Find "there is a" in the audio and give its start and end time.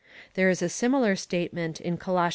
0.33-0.67